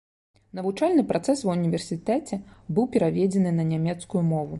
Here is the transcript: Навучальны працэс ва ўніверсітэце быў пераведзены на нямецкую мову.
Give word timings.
Навучальны 0.59 1.03
працэс 1.11 1.43
ва 1.47 1.55
ўніверсітэце 1.57 2.39
быў 2.79 2.89
пераведзены 2.95 3.51
на 3.59 3.67
нямецкую 3.75 4.23
мову. 4.33 4.49